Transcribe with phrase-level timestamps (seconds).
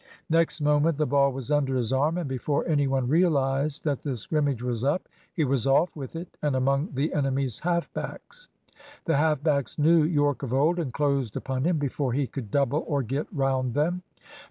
[0.31, 4.17] Next moment the ball was under his arm, and before any one realised that the
[4.17, 8.47] scrimmage was up, he was off with it and among the enemy's half backs.
[9.05, 12.83] The half backs knew Yorke of old, and closed upon him before he could double
[12.87, 14.01] or get round them.